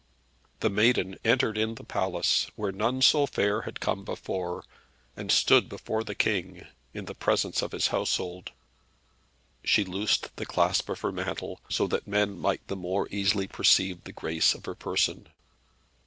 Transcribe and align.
The 0.61 0.71
Maiden 0.71 1.19
entered 1.23 1.59
in 1.59 1.75
the 1.75 1.83
palace 1.83 2.49
where 2.55 2.71
none 2.71 3.03
so 3.03 3.27
fair 3.27 3.61
had 3.69 3.79
come 3.79 4.03
before 4.03 4.63
and 5.15 5.31
stood 5.31 5.69
before 5.69 6.03
the 6.03 6.15
King, 6.15 6.65
in 6.91 7.05
the 7.05 7.13
presence 7.13 7.61
of 7.61 7.71
his 7.71 7.89
household. 7.89 8.51
She 9.63 9.83
loosed 9.85 10.35
the 10.37 10.45
clasp 10.47 10.89
of 10.89 11.01
her 11.01 11.11
mantle, 11.11 11.61
so 11.69 11.85
that 11.85 12.07
men 12.07 12.35
might 12.39 12.67
the 12.67 12.75
more 12.75 13.07
easily 13.11 13.45
perceive 13.47 14.03
the 14.05 14.11
grace 14.11 14.55
of 14.55 14.65
her 14.65 14.73
person. 14.73 15.27